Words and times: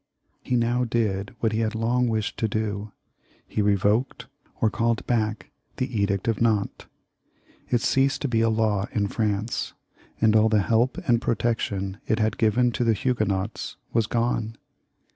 He 0.41 0.55
now 0.55 0.83
did 0.83 1.35
what 1.41 1.51
he 1.51 1.59
had 1.59 1.75
long 1.75 2.07
wished 2.07 2.35
to 2.39 2.47
do; 2.47 2.91
he 3.47 3.61
revoked 3.61 4.25
or 4.59 4.71
called 4.71 5.05
back 5.05 5.51
the 5.77 5.95
Edict 6.01 6.27
of 6.27 6.41
Nantes. 6.41 6.87
It 7.69 7.81
ceased 7.81 8.23
to 8.23 8.27
be 8.27 8.41
a 8.41 8.49
law 8.49 8.87
in 8.93 9.09
France, 9.09 9.73
and 10.19 10.35
all 10.35 10.49
the 10.49 10.63
help 10.63 10.97
and 11.07 11.21
protection 11.21 11.99
it 12.07 12.17
had 12.17 12.39
given 12.39 12.71
to 12.71 12.83
348 12.83 12.83
LOUIS 12.83 12.87
XIV. 12.87 12.87
[CH. 12.87 12.87
the 12.87 12.99
Huguenots 12.99 13.77
was 13.93 14.07
gone. 14.07 14.57